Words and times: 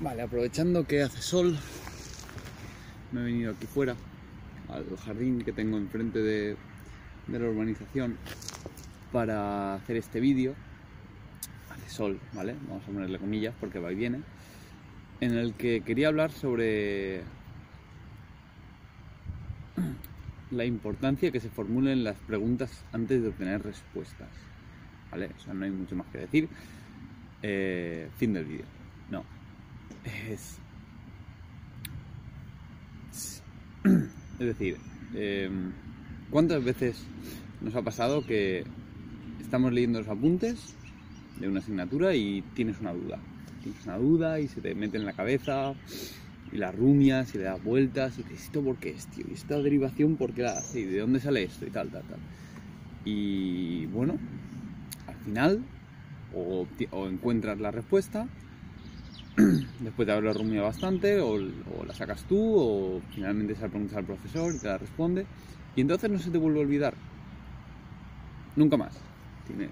Vale, 0.00 0.22
aprovechando 0.22 0.86
que 0.86 1.02
hace 1.02 1.20
sol, 1.20 1.58
me 3.10 3.20
he 3.20 3.24
venido 3.24 3.50
aquí 3.50 3.66
fuera, 3.66 3.96
al 4.68 4.84
jardín 4.96 5.42
que 5.42 5.52
tengo 5.52 5.76
enfrente 5.76 6.20
de, 6.20 6.56
la 7.26 7.38
urbanización, 7.38 8.16
para 9.10 9.74
hacer 9.74 9.96
este 9.96 10.20
vídeo. 10.20 10.54
Hace 11.68 11.90
sol, 11.90 12.20
¿vale? 12.32 12.54
Vamos 12.68 12.84
a 12.84 12.86
ponerle 12.86 13.18
comillas 13.18 13.54
porque 13.58 13.80
va 13.80 13.90
y 13.90 13.96
viene. 13.96 14.20
En 15.20 15.34
el 15.34 15.54
que 15.54 15.80
quería 15.80 16.08
hablar 16.08 16.30
sobre 16.30 17.22
la 20.52 20.64
importancia 20.64 21.32
que 21.32 21.40
se 21.40 21.50
formulen 21.50 22.04
las 22.04 22.16
preguntas 22.18 22.84
antes 22.92 23.20
de 23.20 23.30
obtener 23.30 23.64
respuestas. 23.64 24.28
¿Vale? 25.10 25.30
O 25.36 25.40
sea, 25.40 25.54
no 25.54 25.64
hay 25.64 25.72
mucho 25.72 25.96
más 25.96 26.06
que 26.12 26.18
decir. 26.18 26.48
Eh, 27.42 28.08
fin 28.16 28.32
del 28.32 28.44
vídeo. 28.44 28.66
No. 29.10 29.37
Es. 30.30 30.58
Es 33.84 34.46
decir, 34.46 34.76
em, 35.14 35.72
¿cuántas 36.30 36.62
veces 36.62 37.04
nos 37.60 37.74
ha 37.74 37.82
pasado 37.82 38.24
que 38.24 38.64
estamos 39.40 39.72
leyendo 39.72 39.98
los 39.98 40.08
apuntes 40.08 40.74
de 41.40 41.48
una 41.48 41.60
asignatura 41.60 42.14
y 42.14 42.42
tienes 42.54 42.80
una 42.80 42.92
duda? 42.92 43.18
Tienes 43.62 43.84
una 43.84 43.98
duda 43.98 44.40
y 44.40 44.48
se 44.48 44.60
te 44.60 44.74
mete 44.74 44.96
en 44.96 45.06
la 45.06 45.12
cabeza 45.12 45.74
y 46.52 46.56
la 46.56 46.70
rumias 46.70 47.34
y 47.34 47.38
le 47.38 47.44
das 47.44 47.62
vueltas 47.62 48.18
y 48.18 48.22
dices, 48.22 48.44
¿esto 48.44 48.62
por 48.62 48.76
qué 48.76 48.90
es, 48.90 49.06
tío? 49.08 49.24
¿Y 49.28 49.34
esta 49.34 49.60
derivación 49.60 50.16
por 50.16 50.32
qué 50.32 50.42
la 50.42 50.52
hace? 50.52 50.80
¿Y 50.80 50.84
de 50.84 51.00
dónde 51.00 51.20
sale 51.20 51.42
esto? 51.42 51.66
Y 51.66 51.70
tal, 51.70 51.90
tal, 51.90 52.04
tal. 52.04 52.20
Y 53.04 53.86
bueno, 53.86 54.18
al 55.06 55.16
final 55.16 55.62
o 56.34 56.66
encuentras 57.08 57.58
la 57.58 57.70
respuesta 57.70 58.28
después 59.80 60.06
de 60.06 60.12
haberlo 60.12 60.32
rumiado 60.32 60.66
bastante, 60.66 61.20
o, 61.20 61.38
la 61.38 61.94
sacas 61.94 62.24
tú, 62.24 62.38
o 62.38 63.00
finalmente 63.14 63.54
se 63.54 63.62
la 63.62 63.68
preguntas 63.68 63.96
al 63.96 64.04
profesor 64.04 64.54
y 64.54 64.58
te 64.58 64.66
la 64.66 64.78
responde, 64.78 65.26
y 65.76 65.80
entonces 65.80 66.10
no 66.10 66.18
se 66.18 66.30
te 66.30 66.38
vuelve 66.38 66.58
a 66.58 66.62
olvidar. 66.62 66.94
Nunca 68.56 68.76
más. 68.76 68.98
Tienes 69.46 69.70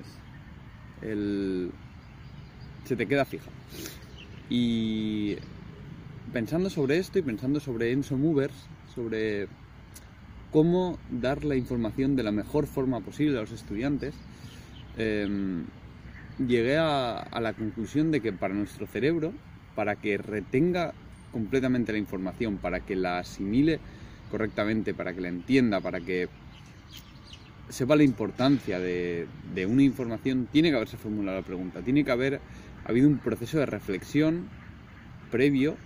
el. 1.02 1.70
se 2.84 2.96
te 2.96 3.06
queda 3.06 3.24
fija. 3.24 3.50
Y 4.48 5.36
pensando 6.32 6.70
sobre 6.70 6.98
esto 6.98 7.18
y 7.18 7.22
pensando 7.22 7.58
sobre 7.58 7.90
Enso 7.90 8.16
Movers, 8.16 8.54
sobre 8.94 9.48
cómo 10.52 10.98
dar 11.10 11.44
la 11.44 11.56
información 11.56 12.14
de 12.14 12.22
la 12.22 12.30
mejor 12.30 12.66
forma 12.66 13.00
posible 13.00 13.36
a 13.36 13.40
los 13.40 13.50
estudiantes, 13.50 14.14
eh, 14.96 15.64
llegué 16.38 16.76
a, 16.76 17.28
la 17.40 17.52
conclusión 17.52 18.10
de 18.10 18.20
que 18.20 18.32
para 18.32 18.54
nuestro 18.54 18.86
cerebro, 18.86 19.32
para 19.76 19.94
que 19.94 20.18
retenga 20.18 20.92
completamente 21.30 21.92
la 21.92 21.98
información, 21.98 22.56
para 22.56 22.80
que 22.80 22.96
la 22.96 23.18
asimile 23.18 23.78
correctamente, 24.30 24.94
para 24.94 25.14
que 25.14 25.20
la 25.20 25.28
entienda, 25.28 25.80
para 25.80 26.00
que 26.00 26.28
sepa 27.68 27.94
la 27.94 28.02
importancia 28.02 28.80
de, 28.80 29.28
una 29.68 29.82
información, 29.82 30.48
tiene 30.50 30.70
que 30.70 30.76
haberse 30.76 30.96
formulado 30.96 31.38
la 31.38 31.46
pregunta, 31.46 31.82
tiene 31.82 32.04
que 32.04 32.10
haber 32.10 32.40
habido 32.84 33.06
un 33.08 33.18
proceso 33.18 33.58
de 33.58 33.66
reflexión 33.66 34.48
previo 35.30 35.76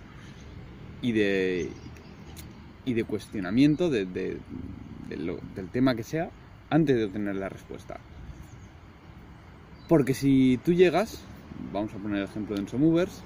y 1.01 1.11
de, 1.11 1.69
cuestionamiento 3.07 3.89
del 3.89 4.39
tema 5.71 5.95
que 5.95 6.03
sea 6.03 6.29
antes 6.69 6.95
de 6.95 7.05
obtener 7.05 7.35
la 7.35 7.49
respuesta. 7.49 7.99
Porque 9.89 10.13
si 10.13 10.57
tú 10.63 10.71
llegas, 10.71 11.21
vamos 11.73 11.93
a 11.93 11.97
poner 11.97 12.19
el 12.19 12.23
ejemplo 12.23 12.55
de 12.55 12.61
Enso 12.61 12.77
Movers, 12.77 13.23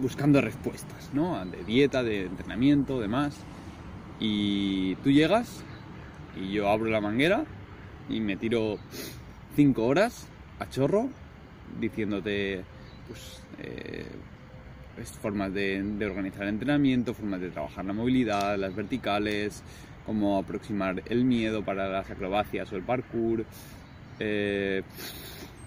buscando 0.00 0.40
respuestas, 0.40 1.10
¿no? 1.12 1.44
De 1.44 1.64
dieta, 1.64 2.02
de 2.02 2.26
entrenamiento, 2.26 3.00
demás. 3.00 3.36
Y 4.18 4.96
tú 4.96 5.10
llegas 5.10 5.62
y 6.36 6.52
yo 6.52 6.68
abro 6.68 6.90
la 6.90 7.00
manguera 7.00 7.44
y 8.08 8.20
me 8.20 8.36
tiro 8.36 8.78
cinco 9.56 9.86
horas 9.86 10.26
a 10.58 10.68
chorro 10.68 11.08
diciéndote 11.78 12.62
pues, 13.08 13.42
eh, 13.58 14.06
formas 15.20 15.52
de, 15.54 15.82
organizar 16.04 16.42
el 16.42 16.50
entrenamiento, 16.50 17.14
formas 17.14 17.40
de 17.40 17.50
trabajar 17.50 17.84
la 17.84 17.92
movilidad, 17.92 18.58
las 18.58 18.74
verticales, 18.74 19.62
cómo 20.04 20.38
aproximar 20.38 21.02
el 21.06 21.24
miedo 21.24 21.64
para 21.64 21.88
las 21.88 22.10
acrobacias 22.10 22.70
o 22.72 22.76
el 22.76 22.82
parkour. 22.82 23.44
Eh, 24.18 24.82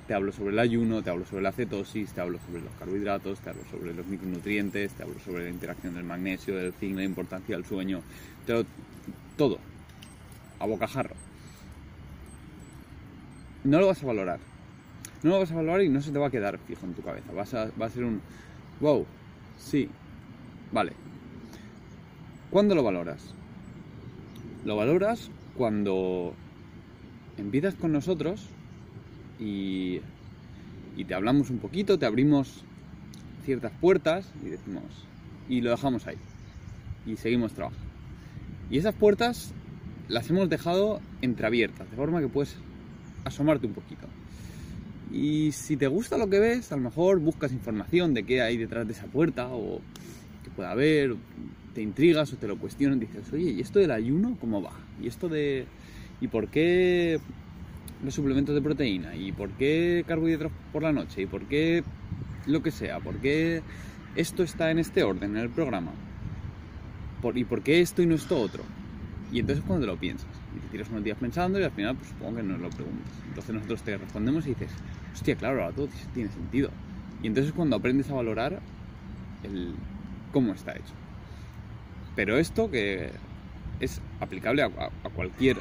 te 0.07 0.13
hablo 0.13 0.31
sobre 0.31 0.51
el 0.51 0.59
ayuno, 0.59 1.01
te 1.01 1.09
hablo 1.09 1.25
sobre 1.25 1.43
la 1.43 1.51
cetosis, 1.51 2.11
te 2.13 2.21
hablo 2.21 2.39
sobre 2.45 2.61
los 2.61 2.73
carbohidratos, 2.73 3.39
te 3.39 3.49
hablo 3.49 3.63
sobre 3.71 3.93
los 3.93 4.05
micronutrientes, 4.05 4.91
te 4.93 5.03
hablo 5.03 5.19
sobre 5.19 5.45
la 5.45 5.49
interacción 5.49 5.95
del 5.95 6.03
magnesio, 6.03 6.55
del 6.55 6.73
zinc, 6.73 6.97
la 6.97 7.03
importancia 7.03 7.55
del 7.55 7.65
sueño, 7.65 8.01
todo, 9.37 9.59
a 10.59 10.65
bocajarro. 10.65 11.15
No 13.63 13.79
lo 13.79 13.87
vas 13.87 14.03
a 14.03 14.07
valorar. 14.07 14.39
No 15.23 15.31
lo 15.31 15.39
vas 15.39 15.51
a 15.51 15.55
valorar 15.55 15.81
y 15.81 15.89
no 15.89 16.01
se 16.01 16.11
te 16.11 16.19
va 16.19 16.27
a 16.27 16.31
quedar 16.31 16.59
fijo 16.59 16.85
en 16.85 16.93
tu 16.93 17.01
cabeza. 17.01 17.31
Va 17.31 17.85
a 17.85 17.89
ser 17.89 18.03
un, 18.03 18.21
wow, 18.81 19.05
sí, 19.57 19.89
vale. 20.73 20.91
¿Cuándo 22.49 22.75
lo 22.75 22.83
valoras? 22.83 23.33
Lo 24.65 24.75
valoras 24.75 25.31
cuando 25.55 26.33
empiezas 27.37 27.75
con 27.75 27.93
nosotros 27.93 28.49
y, 29.39 30.01
y, 30.95 31.05
te 31.05 31.13
hablamos 31.13 31.49
un 31.49 31.59
poquito, 31.59 31.97
te 31.97 32.05
abrimos 32.05 32.63
ciertas 33.43 33.71
puertas 33.79 34.31
y 34.45 34.49
decimos, 34.49 34.83
y 35.49 35.61
lo 35.61 35.71
dejamos 35.71 36.07
ahí. 36.07 36.17
Y 37.05 37.17
seguimos 37.17 37.53
trabajando. 37.53 37.85
Y 38.69 38.77
esas 38.77 38.95
puertas 38.95 39.53
las 40.07 40.29
hemos 40.29 40.49
dejado 40.49 41.01
entreabiertas, 41.21 41.89
de 41.89 41.95
forma 41.95 42.21
que 42.21 42.27
puedes 42.27 42.55
asomarte 43.25 43.67
un 43.67 43.73
poquito. 43.73 44.07
Y 45.11 45.51
si 45.51 45.77
te 45.77 45.87
gusta 45.87 46.17
lo 46.17 46.29
que 46.29 46.39
ves, 46.39 46.71
a 46.71 46.75
lo 46.75 46.83
mejor 46.83 47.19
buscas 47.19 47.51
información 47.51 48.13
de 48.13 48.23
qué 48.23 48.41
hay 48.41 48.57
detrás 48.57 48.87
de 48.87 48.93
esa 48.93 49.05
puerta 49.05 49.47
o 49.49 49.79
que 50.43 50.49
pueda 50.49 50.71
haber, 50.71 51.15
te 51.73 51.81
intrigas 51.81 52.33
o 52.33 52.37
te 52.37 52.47
lo 52.47 52.57
cuestionan, 52.57 52.99
dices, 52.99 53.31
oye, 53.31 53.51
¿y 53.51 53.61
esto 53.61 53.79
del 53.79 53.91
ayuno 53.91 54.37
cómo 54.39 54.61
va? 54.61 54.73
¿Y 55.01 55.07
esto 55.07 55.29
de... 55.29 55.65
¿Y 56.21 56.27
por 56.27 56.47
qué 56.47 57.19
los 58.03 58.13
suplementos 58.13 58.53
de 58.53 58.61
proteína? 58.61 59.15
¿Y 59.15 59.31
por 59.31 59.49
qué 59.51 60.03
carbohidratos 60.07 60.51
por 60.71 60.83
la 60.83 60.91
noche? 60.91 61.21
¿Y 61.21 61.25
por 61.25 61.43
qué 61.45 61.83
lo 62.45 62.61
que 62.61 62.71
sea? 62.71 62.99
¿Por 62.99 63.17
qué 63.17 63.61
esto 64.15 64.43
está 64.43 64.71
en 64.71 64.79
este 64.79 65.03
orden, 65.03 65.37
en 65.37 65.43
el 65.43 65.49
programa? 65.49 65.91
¿Por, 67.21 67.37
¿Y 67.37 67.45
por 67.45 67.61
qué 67.61 67.81
esto 67.81 68.01
y 68.01 68.05
no 68.05 68.15
esto 68.15 68.39
otro? 68.39 68.63
Y 69.31 69.39
entonces 69.39 69.63
cuando 69.65 69.87
lo 69.87 69.97
piensas, 69.97 70.29
y 70.55 70.59
te 70.59 70.67
tiras 70.67 70.89
unos 70.89 71.03
días 71.03 71.17
pensando 71.17 71.59
y 71.59 71.63
al 71.63 71.71
final 71.71 71.95
pues 71.95 72.09
supongo 72.09 72.37
que 72.37 72.43
nos 72.43 72.59
lo 72.59 72.69
preguntas. 72.69 73.11
Entonces 73.27 73.55
nosotros 73.55 73.81
te 73.81 73.97
respondemos 73.97 74.45
y 74.45 74.49
dices, 74.49 74.71
hostia, 75.13 75.35
claro, 75.35 75.63
ahora 75.63 75.75
todo 75.75 75.87
tiene 76.13 76.29
sentido. 76.29 76.69
Y 77.23 77.27
entonces 77.27 77.53
cuando 77.53 77.77
aprendes 77.77 78.09
a 78.09 78.13
valorar 78.13 78.59
cómo 80.31 80.53
está 80.53 80.73
hecho. 80.73 80.93
Pero 82.15 82.37
esto 82.37 82.69
que 82.69 83.09
es 83.79 84.01
aplicable 84.19 84.61
a 84.61 84.69
cualquier 85.15 85.57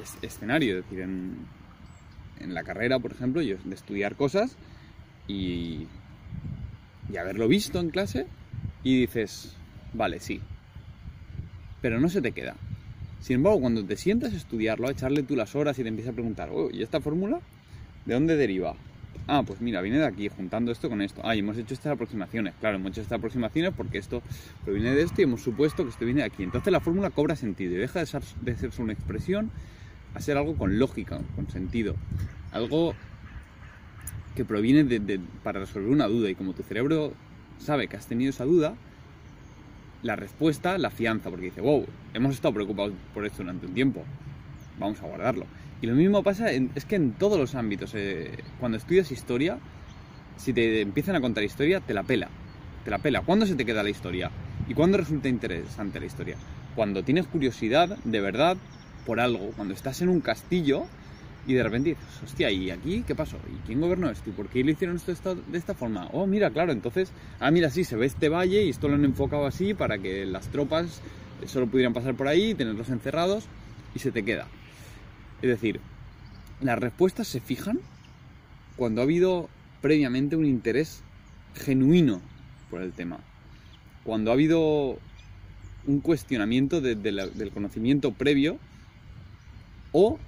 es, 0.00 0.16
escenario, 0.22 0.78
es 0.78 0.84
decir, 0.84 1.00
en, 1.00 1.36
en, 2.40 2.54
la 2.54 2.64
carrera, 2.64 2.98
por 2.98 3.12
ejemplo, 3.12 3.40
de 3.40 3.56
estudiar 3.72 4.16
cosas 4.16 4.56
y, 5.26 5.86
y 7.12 7.16
haberlo 7.16 7.48
visto 7.48 7.80
en 7.80 7.90
clase 7.90 8.26
y 8.82 9.00
dices, 9.00 9.54
vale, 9.92 10.20
sí, 10.20 10.40
pero 11.80 12.00
no 12.00 12.08
se 12.08 12.20
te 12.20 12.32
queda. 12.32 12.56
Sin 13.20 13.36
embargo, 13.36 13.60
cuando 13.60 13.84
te 13.84 13.96
sientas 13.96 14.32
a 14.32 14.36
estudiarlo, 14.36 14.88
a 14.88 14.92
echarle 14.92 15.22
tú 15.22 15.34
las 15.34 15.54
horas 15.56 15.78
y 15.78 15.82
te 15.82 15.88
empiezas 15.88 16.12
a 16.12 16.14
preguntar, 16.14 16.50
oh, 16.52 16.70
¿y 16.70 16.82
esta 16.82 17.00
fórmula? 17.00 17.40
¿De 18.06 18.14
dónde 18.14 18.36
deriva? 18.36 18.74
Ah, 19.26 19.42
pues 19.46 19.60
mira, 19.60 19.82
viene 19.82 19.98
de 19.98 20.06
aquí, 20.06 20.28
juntando 20.28 20.72
esto 20.72 20.88
con 20.88 21.02
esto. 21.02 21.20
Ah, 21.24 21.36
y 21.36 21.40
hemos 21.40 21.58
hecho 21.58 21.74
estas 21.74 21.92
aproximaciones. 21.92 22.54
Claro, 22.60 22.76
hemos 22.76 22.92
hecho 22.92 23.02
estas 23.02 23.18
aproximaciones 23.18 23.74
porque 23.76 23.98
esto 23.98 24.22
proviene 24.64 24.94
de 24.94 25.02
esto 25.02 25.20
y 25.20 25.24
hemos 25.24 25.42
supuesto 25.42 25.82
que 25.82 25.90
esto 25.90 26.04
viene 26.04 26.20
de 26.20 26.26
aquí. 26.26 26.44
Entonces 26.44 26.72
la 26.72 26.80
fórmula 26.80 27.10
cobra 27.10 27.36
sentido 27.36 27.74
y 27.74 27.76
deja 27.76 27.98
de 27.98 28.06
ser, 28.06 28.22
de 28.40 28.56
ser 28.56 28.70
una 28.78 28.94
expresión 28.94 29.50
a 30.14 30.20
ser 30.20 30.36
algo 30.36 30.56
con 30.56 30.78
lógica, 30.78 31.20
con 31.36 31.48
sentido. 31.50 31.94
Algo 32.52 32.94
que 34.34 34.44
proviene 34.44 34.84
de, 34.84 35.00
de, 35.00 35.20
para 35.42 35.60
resolver 35.60 35.90
una 35.90 36.06
duda. 36.06 36.30
Y 36.30 36.34
como 36.34 36.52
tu 36.52 36.62
cerebro 36.62 37.12
sabe 37.58 37.88
que 37.88 37.96
has 37.96 38.06
tenido 38.06 38.30
esa 38.30 38.44
duda, 38.44 38.74
la 40.02 40.16
respuesta 40.16 40.78
la 40.78 40.90
fianza, 40.90 41.30
porque 41.30 41.46
dice, 41.46 41.60
wow, 41.60 41.84
hemos 42.14 42.34
estado 42.34 42.54
preocupados 42.54 42.92
por 43.14 43.26
esto 43.26 43.38
durante 43.42 43.66
un 43.66 43.74
tiempo, 43.74 44.04
vamos 44.78 45.00
a 45.02 45.06
guardarlo. 45.06 45.46
Y 45.80 45.86
lo 45.86 45.94
mismo 45.94 46.22
pasa, 46.22 46.52
en, 46.52 46.70
es 46.74 46.84
que 46.84 46.96
en 46.96 47.12
todos 47.12 47.38
los 47.38 47.54
ámbitos, 47.54 47.92
eh, 47.94 48.30
cuando 48.58 48.78
estudias 48.78 49.12
historia, 49.12 49.58
si 50.36 50.52
te 50.52 50.80
empiezan 50.80 51.16
a 51.16 51.20
contar 51.20 51.44
historia, 51.44 51.80
te 51.80 51.94
la 51.94 52.02
pela, 52.02 52.28
te 52.84 52.90
la 52.90 52.98
pela. 52.98 53.22
¿Cuándo 53.22 53.46
se 53.46 53.54
te 53.54 53.64
queda 53.64 53.82
la 53.82 53.90
historia? 53.90 54.30
¿Y 54.68 54.74
cuándo 54.74 54.98
resulta 54.98 55.28
interesante 55.28 56.00
la 56.00 56.06
historia? 56.06 56.36
Cuando 56.74 57.02
tienes 57.02 57.26
curiosidad, 57.26 57.98
de 58.04 58.20
verdad, 58.20 58.56
por 59.08 59.20
algo, 59.20 59.52
cuando 59.56 59.72
estás 59.72 60.02
en 60.02 60.10
un 60.10 60.20
castillo 60.20 60.84
Y 61.46 61.54
de 61.54 61.62
repente 61.62 61.88
dices, 61.90 62.22
hostia, 62.22 62.50
¿y 62.50 62.70
aquí 62.70 63.04
qué 63.06 63.14
pasó? 63.14 63.38
¿Y 63.50 63.66
quién 63.66 63.80
gobernó 63.80 64.10
esto? 64.10 64.28
¿Y 64.28 64.34
por 64.34 64.48
qué 64.50 64.62
lo 64.62 64.70
hicieron 64.70 64.96
esto 64.98 65.34
de 65.34 65.56
esta 65.56 65.72
forma? 65.72 66.10
Oh, 66.12 66.26
mira, 66.26 66.50
claro, 66.50 66.72
entonces, 66.72 67.10
ah, 67.40 67.50
mira, 67.50 67.70
sí, 67.70 67.84
se 67.84 67.96
ve 67.96 68.04
este 68.04 68.28
valle 68.28 68.64
y 68.64 68.68
esto 68.68 68.86
lo 68.86 68.96
han 68.96 69.06
enfocado 69.06 69.46
así 69.46 69.72
para 69.72 69.96
que 69.96 70.26
las 70.26 70.48
tropas 70.48 71.00
solo 71.46 71.66
pudieran 71.68 71.94
pasar 71.94 72.16
por 72.16 72.28
ahí, 72.28 72.52
tenerlos 72.52 72.90
encerrados 72.90 73.44
y 73.94 74.00
se 74.00 74.12
te 74.12 74.26
queda. 74.26 74.46
Es 75.40 75.48
decir, 75.48 75.80
las 76.60 76.78
respuestas 76.78 77.28
se 77.28 77.40
fijan 77.40 77.80
cuando 78.76 79.00
ha 79.00 79.04
habido 79.04 79.48
previamente 79.80 80.36
un 80.36 80.44
interés 80.44 81.02
genuino 81.54 82.20
por 82.68 82.82
el 82.82 82.92
tema. 82.92 83.20
Cuando 84.04 84.30
ha 84.30 84.34
habido 84.34 84.98
un 85.86 86.00
cuestionamiento 86.00 86.82
del 86.82 87.50
conocimiento 87.54 88.12
previo 88.12 88.58
o 89.92 90.18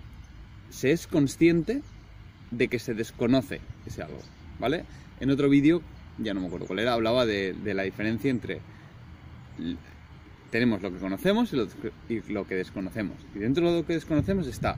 se 0.71 0.93
es 0.93 1.07
consciente 1.07 1.83
de 2.51 2.69
que 2.69 2.79
se 2.79 2.95
desconoce 2.95 3.61
ese 3.87 4.03
algo, 4.03 4.19
¿vale? 4.59 4.85
En 5.21 5.31
otro 5.31 5.49
vídeo, 5.49 5.83
ya 6.19 6.35
no 6.35 6.41
me 6.41 6.47
acuerdo 6.47 6.67
cuál 6.67 6.81
era, 6.81 6.95
hablaba 6.95 7.27
de, 7.27 7.55
la 7.65 7.83
diferencia 7.83 8.31
entre 8.31 8.61
tenemos 10.51 10.83
lo 10.83 10.93
que 10.93 10.99
conocemos 10.99 11.53
y 11.53 11.57
lo, 12.33 12.47
que 12.47 12.55
desconocemos. 12.55 13.17
Y 13.35 13.39
dentro 13.39 13.71
de 13.71 13.81
lo 13.81 13.87
que 13.87 13.93
desconocemos 13.93 14.47
está 14.47 14.77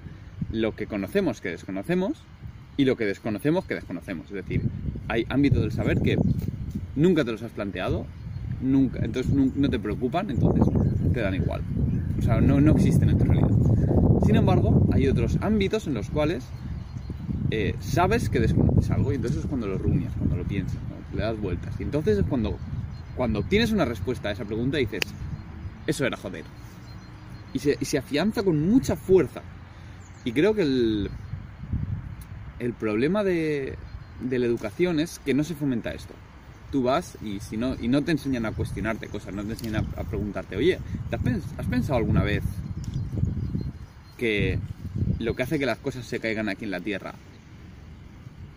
lo 0.51 0.77
que 0.77 0.87
conocemos 0.87 1.41
que 1.41 1.49
desconocemos 1.49 2.23
y 2.77 2.85
lo 2.85 2.97
que 2.97 3.07
desconocemos 3.07 3.65
que 3.65 3.75
desconocemos. 3.75 4.27
Es 4.27 4.35
decir, 4.35 4.63
hay 5.09 5.25
ámbitos 5.31 5.63
del 5.63 5.73
saber 5.73 6.01
que 6.01 6.19
nunca 6.95 7.25
te 7.25 7.33
los 7.33 7.43
has 7.43 7.53
planteado, 7.53 8.07
nunca, 8.61 8.99
entonces 9.03 9.33
no 9.33 9.71
te 9.71 9.79
preocupan, 9.79 10.31
entonces 10.31 10.65
te 11.13 11.21
dan 11.21 11.35
igual. 11.35 11.63
O 12.19 12.23
sea, 12.23 12.41
no, 12.41 12.61
no 12.61 12.73
existen 12.73 13.09
en 13.09 13.19
tu 13.19 13.25
realidad. 13.25 13.49
Sin 14.25 14.37
embargo, 14.37 14.87
hay 14.93 15.09
otros 15.09 15.39
ámbitos 15.41 15.87
en 15.87 15.95
los 15.95 16.11
cuales 16.11 16.45
eh, 17.51 17.75
sabes 17.81 18.29
que 18.29 18.41
desconoces 18.41 18.91
algo 18.91 19.13
y 19.13 19.17
entonces 19.17 19.41
es 19.41 19.47
cuando 19.47 19.67
lo 19.67 19.79
rumias, 19.79 20.13
cuando 20.17 20.37
lo 20.37 20.45
piensas, 20.45 20.79
cuando 20.89 21.17
le 21.17 21.23
das 21.23 21.41
vueltas. 21.41 21.75
Y 21.79 21.83
entonces 21.83 22.19
es 22.19 22.25
cuando, 22.25 22.57
cuando 23.17 23.41
obtienes 23.41 23.73
una 23.73 23.85
respuesta 23.85 24.29
a 24.29 24.33
esa 24.33 24.45
pregunta 24.45 24.79
y 24.79 24.87
dices, 24.87 25.03
eso 25.87 26.07
era 26.07 26.17
joder. 26.17 26.45
Y 27.53 27.59
se, 27.59 27.77
y 27.79 27.85
se 27.85 27.99
afianza 27.99 28.43
con 28.43 28.71
mucha 28.71 28.97
fuerza. 28.97 29.43
Y 30.25 30.33
creo 30.33 30.55
que 30.55 30.63
el, 30.63 31.11
el 32.59 32.73
problema 32.73 33.25
de, 33.25 33.77
de 34.21 34.39
la 34.39 34.47
educación 34.47 35.01
es 35.01 35.19
que 35.19 35.35
no 35.35 35.45
se 35.45 35.55
fomenta 35.55 35.93
esto 35.93 36.15
tú 36.73 36.83
vas 36.83 37.19
y 37.23 37.39
si 37.39 37.57
no 37.57 37.77
y 37.79 37.87
no 37.87 38.03
te 38.03 38.11
enseñan 38.11 38.47
a 38.47 38.53
cuestionarte 38.53 39.07
cosas, 39.07 39.33
no 39.35 39.45
te 39.45 39.53
enseñan 39.53 39.87
a, 39.97 40.03
preguntarte, 40.03 40.57
oye, 40.57 40.79
has, 41.13 41.67
pensado 41.67 41.99
alguna 41.99 42.25
vez 42.25 42.43
que 44.23 44.57
lo 45.19 45.35
que 45.35 45.43
hace 45.43 45.59
que 45.59 45.67
las 45.67 45.79
cosas 45.79 46.07
se 46.07 46.21
caigan 46.21 46.49
aquí 46.49 46.65
en 46.65 46.71
la 46.71 46.79
Tierra 46.79 47.13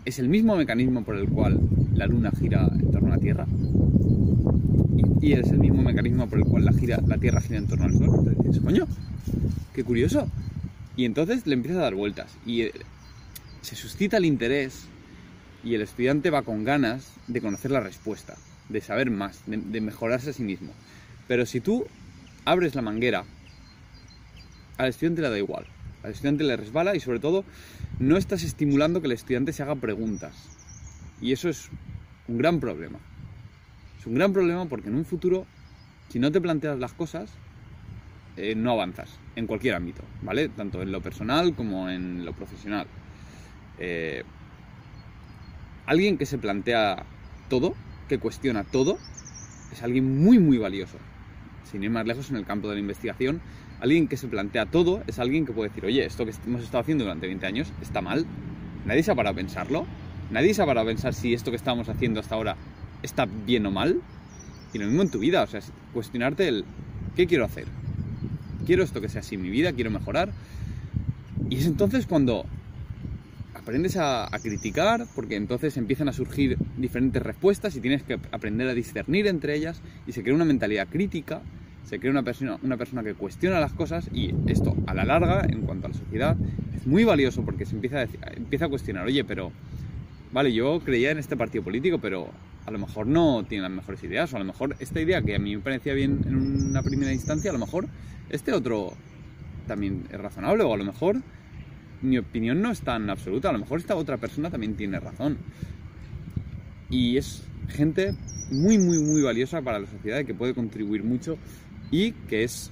es 0.04 0.20
el 0.20 0.28
mismo 0.28 0.54
mecanismo 0.54 1.02
por 1.02 1.16
el 1.16 1.28
cual 1.28 1.58
la 1.92 2.06
Luna 2.06 2.30
gira 2.30 2.68
en 2.72 2.92
torno 2.92 3.08
a 3.08 3.16
la 3.16 3.20
Tierra? 3.20 3.46
Y, 5.20 5.32
es 5.32 5.50
el 5.50 5.58
mismo 5.58 5.82
mecanismo 5.82 6.28
por 6.28 6.38
el 6.38 6.44
cual 6.44 6.66
la, 6.66 6.72
gira, 6.72 7.00
la 7.04 7.18
Tierra 7.18 7.40
gira 7.40 7.58
en 7.58 7.66
torno 7.66 7.86
al 7.86 7.94
Sol. 7.94 8.28
Entonces 8.28 8.62
coño, 8.62 8.86
qué 9.74 9.82
curioso. 9.82 10.28
Y 10.94 11.04
entonces 11.04 11.44
le 11.48 11.54
empiezas 11.54 11.80
a 11.80 11.86
dar 11.86 11.96
vueltas 11.96 12.36
y 12.46 12.62
eh, 12.62 12.72
se 13.62 13.74
suscita 13.74 14.18
el 14.18 14.24
interés 14.24 14.86
y 15.64 15.74
el 15.74 15.82
estudiante 15.82 16.30
va 16.30 16.42
con 16.42 16.62
ganas 16.62 17.10
de 17.26 17.40
conocer 17.40 17.72
la 17.72 17.80
respuesta, 17.80 18.36
de 18.68 18.80
saber 18.80 19.10
más, 19.10 19.40
de, 19.48 19.80
mejorarse 19.80 20.30
a 20.30 20.32
sí 20.32 20.44
mismo. 20.44 20.72
Pero 21.26 21.44
si 21.44 21.58
tú 21.58 21.86
abres 22.44 22.76
la 22.76 22.82
manguera, 22.82 23.24
al 24.78 24.88
estudiante 24.88 25.22
le 25.22 25.30
da 25.30 25.38
igual, 25.38 25.66
al 26.02 26.12
estudiante 26.12 26.44
le 26.44 26.56
resbala 26.56 26.94
y 26.94 27.00
sobre 27.00 27.18
todo 27.18 27.44
no 27.98 28.16
estás 28.16 28.42
estimulando 28.42 29.00
que 29.00 29.06
el 29.06 29.12
estudiante 29.12 29.52
se 29.52 29.62
haga 29.62 29.74
preguntas. 29.76 30.34
Y 31.20 31.32
eso 31.32 31.48
es 31.48 31.70
un 32.28 32.38
gran 32.38 32.60
problema. 32.60 32.98
Es 33.98 34.06
un 34.06 34.14
gran 34.14 34.32
problema 34.32 34.66
porque 34.66 34.88
en 34.88 34.94
un 34.94 35.04
futuro, 35.04 35.46
si 36.10 36.18
no 36.18 36.30
te 36.30 36.40
planteas 36.40 36.78
las 36.78 36.92
cosas, 36.92 37.30
eh, 38.36 38.54
no 38.54 38.72
avanzas 38.72 39.18
en 39.34 39.46
cualquier 39.46 39.74
ámbito, 39.74 40.02
¿vale? 40.22 40.48
Tanto 40.50 40.82
en 40.82 40.92
lo 40.92 41.00
personal 41.00 41.54
como 41.54 41.88
en 41.88 42.24
lo 42.24 42.34
profesional. 42.34 42.86
Eh, 43.78 44.24
alguien 45.86 46.18
que 46.18 46.26
se 46.26 46.36
plantea 46.36 47.04
todo, 47.48 47.74
que 48.08 48.18
cuestiona 48.18 48.64
todo, 48.64 48.98
es 49.72 49.82
alguien 49.82 50.22
muy, 50.22 50.38
muy 50.38 50.58
valioso. 50.58 50.98
Sin 51.64 51.82
ir 51.82 51.90
más 51.90 52.06
lejos 52.06 52.30
en 52.30 52.36
el 52.36 52.44
campo 52.44 52.68
de 52.68 52.74
la 52.74 52.80
investigación, 52.80 53.40
alguien 53.80 54.08
que 54.08 54.16
se 54.16 54.28
plantea 54.28 54.66
todo 54.66 55.02
es 55.06 55.18
alguien 55.18 55.46
que 55.46 55.52
puede 55.52 55.68
decir, 55.68 55.84
oye, 55.84 56.04
esto 56.04 56.24
que 56.24 56.32
hemos 56.46 56.62
estado 56.62 56.82
haciendo 56.82 57.04
durante 57.04 57.26
20 57.26 57.46
años 57.46 57.72
está 57.82 58.00
mal. 58.00 58.26
Nadie 58.84 59.02
se 59.02 59.10
ha 59.10 59.14
parado 59.14 59.34
a 59.34 59.36
pensarlo. 59.36 59.86
Nadie 60.30 60.54
se 60.54 60.62
ha 60.62 60.66
parado 60.66 60.86
a 60.86 60.90
pensar 60.90 61.14
si 61.14 61.34
esto 61.34 61.50
que 61.50 61.56
estamos 61.56 61.88
haciendo 61.88 62.20
hasta 62.20 62.34
ahora 62.34 62.56
está 63.02 63.26
bien 63.26 63.66
o 63.66 63.70
mal. 63.70 64.00
Y 64.72 64.78
lo 64.78 64.86
mismo 64.86 65.02
en 65.02 65.10
tu 65.10 65.18
vida, 65.18 65.42
o 65.42 65.46
sea, 65.46 65.60
cuestionarte 65.92 66.48
el, 66.48 66.64
¿qué 67.14 67.26
quiero 67.26 67.44
hacer? 67.44 67.66
¿Quiero 68.66 68.82
esto 68.82 69.00
que 69.00 69.08
sea 69.08 69.20
así 69.20 69.36
en 69.36 69.42
mi 69.42 69.50
vida? 69.50 69.72
¿Quiero 69.72 69.90
mejorar? 69.90 70.30
Y 71.48 71.56
es 71.56 71.66
entonces 71.66 72.06
cuando 72.06 72.44
aprendes 73.66 73.96
a, 73.96 74.28
criticar 74.42 75.06
porque 75.16 75.34
entonces 75.34 75.76
empiezan 75.76 76.08
a 76.08 76.12
surgir 76.12 76.56
diferentes 76.76 77.20
respuestas 77.20 77.74
y 77.74 77.80
tienes 77.80 78.04
que 78.04 78.14
aprender 78.30 78.68
a 78.68 78.74
discernir 78.74 79.26
entre 79.26 79.56
ellas 79.56 79.80
y 80.06 80.12
se 80.12 80.22
crea 80.22 80.36
una 80.36 80.44
mentalidad 80.44 80.86
crítica, 80.88 81.42
se 81.86 81.98
crea 82.00 82.10
una 82.10 82.22
persona, 82.22 82.58
una 82.62 82.76
persona 82.76 83.02
que 83.02 83.14
cuestiona 83.14 83.60
las 83.60 83.72
cosas 83.72 84.10
y 84.12 84.34
esto 84.46 84.76
a 84.86 84.94
la 84.94 85.04
larga, 85.04 85.46
en 85.48 85.62
cuanto 85.62 85.86
a 85.86 85.90
la 85.90 85.96
sociedad, 85.96 86.36
es 86.74 86.86
muy 86.86 87.04
valioso 87.04 87.42
porque 87.44 87.64
se 87.64 87.76
empieza 87.76 88.00
a, 88.00 88.06
empieza 88.34 88.66
a 88.66 88.68
cuestionar, 88.68 89.06
oye, 89.06 89.24
pero, 89.24 89.52
vale, 90.32 90.52
yo 90.52 90.80
creía 90.80 91.12
en 91.12 91.18
este 91.18 91.36
partido 91.36 91.62
político, 91.62 91.98
pero 91.98 92.28
a 92.66 92.70
lo 92.72 92.78
mejor 92.80 93.06
no 93.06 93.44
tiene 93.48 93.62
las 93.62 93.70
mejores 93.70 94.02
ideas, 94.02 94.32
o 94.32 94.36
a 94.36 94.40
lo 94.40 94.44
mejor 94.44 94.74
esta 94.80 95.00
idea 95.00 95.22
que 95.22 95.36
a 95.36 95.38
mí 95.38 95.54
me 95.56 95.62
parecía 95.62 95.94
bien 95.94 96.20
en 96.26 96.36
una 96.36 96.82
primera 96.82 97.12
instancia, 97.12 97.50
a 97.50 97.52
lo 97.52 97.60
mejor 97.60 97.86
este 98.30 98.52
otro 98.52 98.92
también 99.68 100.04
es 100.12 100.20
razonable, 100.20 100.64
o 100.64 100.74
a 100.74 100.76
lo 100.76 100.84
mejor 100.84 101.22
mi 102.02 102.18
opinión 102.18 102.60
no 102.60 102.70
es 102.70 102.80
tan 102.80 103.08
absoluta. 103.10 103.50
A 103.50 103.52
lo 103.52 103.58
mejor 103.58 103.78
esta 103.78 103.96
otra 103.96 104.16
persona 104.16 104.50
también 104.50 104.74
tiene 104.74 105.00
razón. 105.00 105.38
Y 106.90 107.16
es 107.16 107.42
gente 107.68 108.14
muy, 108.50 108.78
muy, 108.78 108.98
muy 108.98 109.22
valiosa 109.22 109.60
para 109.62 109.78
la 109.78 109.86
sociedad 109.86 110.20
y 110.20 110.24
que 110.24 110.34
puede 110.34 110.54
contribuir 110.54 111.02
mucho 111.02 111.36
y 111.90 112.12
que 112.12 112.44
es 112.44 112.70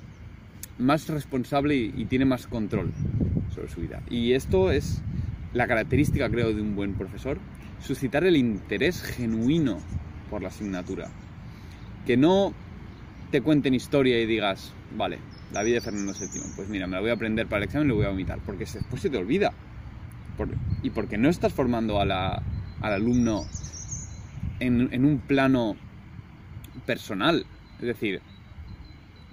más 0.79 1.09
responsable 1.09 1.77
y, 1.77 2.05
tiene 2.07 2.25
más 2.25 2.47
control 2.47 2.93
sobre 3.55 3.69
su 3.69 3.81
vida. 3.81 4.03
Y 4.11 4.33
esto 4.33 4.71
es 4.71 5.03
la 5.53 5.67
característica, 5.67 6.29
creo, 6.29 6.53
de 6.53 6.61
un 6.61 6.75
buen 6.75 6.95
profesor, 6.95 7.39
suscitar 7.81 8.25
el 8.25 8.37
interés 8.37 9.03
genuino 9.03 9.79
por 10.31 10.43
la 10.43 10.49
asignatura. 10.49 11.09
Que 12.07 12.17
no 12.17 12.53
te 13.31 13.41
cuenten 13.41 13.75
historia 13.75 14.21
y 14.21 14.27
digas, 14.27 14.73
vale, 14.97 15.19
la 15.53 15.63
vida 15.63 15.77
de 15.77 15.81
Fernando 15.81 16.13
VII. 16.13 16.43
Pues 16.57 16.69
mira, 16.69 16.87
me 16.87 16.95
la 16.95 17.01
voy 17.01 17.11
a 17.11 17.15
aprender 17.15 17.47
para 17.47 17.59
el 17.59 17.65
examen 17.65 17.87
y 17.87 17.91
lo 17.91 17.97
voy 17.97 18.07
a 18.07 18.11
vomitar, 18.11 18.41
porque 18.45 18.65
después 18.65 19.01
se 19.01 19.11
te 19.11 19.17
olvida. 19.17 19.53
y 20.83 20.91
porque 20.91 21.17
no 21.17 21.29
estás 21.29 21.53
formando 21.53 22.01
al 22.01 22.11
alumno 22.81 23.47
en, 24.61 25.05
un 25.05 25.19
plano 25.19 25.77
personal. 26.87 27.47
Es 27.79 27.87
decir, 27.87 28.21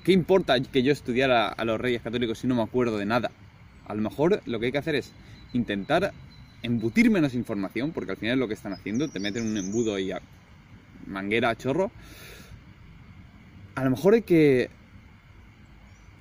¿qué 0.03 0.11
importa 0.11 0.59
que 0.59 0.83
yo 0.83 0.91
estudiara 0.91 1.47
a 1.47 1.65
los 1.65 1.79
reyes 1.79 2.01
católicos 2.01 2.39
si 2.39 2.47
no 2.47 2.55
me 2.55 2.63
acuerdo 2.63 2.97
de 2.97 3.05
nada? 3.05 3.31
A 3.87 3.95
lo 3.95 4.01
mejor 4.01 4.41
lo 4.45 4.59
que 4.59 4.67
hay 4.67 4.71
que 4.71 4.77
hacer 4.77 4.95
es 4.95 5.11
intentar 5.53 6.13
embutir 6.63 7.09
menos 7.09 7.33
información, 7.33 7.91
porque 7.91 8.11
al 8.11 8.17
final 8.17 8.33
es 8.33 8.39
lo 8.39 8.47
que 8.47 8.53
están 8.53 8.73
haciendo, 8.73 9.07
te 9.09 9.19
meten 9.19 9.47
un 9.47 9.57
embudo 9.57 9.97
y 9.99 10.11
a 10.11 10.21
manguera 11.07 11.49
a 11.49 11.55
chorro. 11.55 11.91
A 13.75 13.83
lo 13.83 13.91
mejor 13.91 14.13
hay 14.13 14.21
que 14.21 14.69